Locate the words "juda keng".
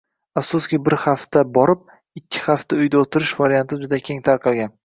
3.85-4.27